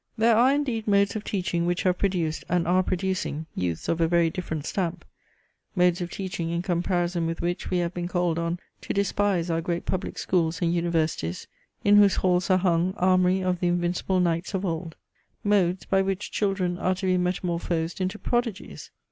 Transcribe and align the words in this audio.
There 0.17 0.35
are 0.35 0.51
indeed 0.51 0.87
modes 0.87 1.15
of 1.15 1.23
teaching 1.23 1.67
which 1.67 1.83
have 1.83 1.99
produced, 1.99 2.43
and 2.49 2.67
are 2.67 2.81
producing, 2.81 3.45
youths 3.53 3.87
of 3.87 4.01
a 4.01 4.07
very 4.07 4.31
different 4.31 4.65
stamp; 4.65 5.05
modes 5.75 6.01
of 6.01 6.09
teaching, 6.09 6.49
in 6.49 6.63
comparison 6.63 7.27
with 7.27 7.39
which 7.39 7.69
we 7.69 7.77
have 7.77 7.93
been 7.93 8.07
called 8.07 8.39
on 8.39 8.59
to 8.81 8.95
despise 8.95 9.51
our 9.51 9.61
great 9.61 9.85
public 9.85 10.17
schools, 10.17 10.59
and 10.59 10.73
universities, 10.73 11.45
in 11.83 11.97
whose 11.97 12.15
halls 12.15 12.49
are 12.49 12.57
hung 12.57 12.95
Armoury 12.97 13.43
of 13.43 13.59
the 13.59 13.67
invincible 13.67 14.19
knights 14.19 14.55
of 14.55 14.65
old 14.65 14.95
modes, 15.43 15.85
by 15.85 16.01
which 16.01 16.31
children 16.31 16.79
are 16.79 16.95
to 16.95 17.05
be 17.05 17.15
metamorphosed 17.19 18.01
into 18.01 18.17
prodigies. 18.17 18.89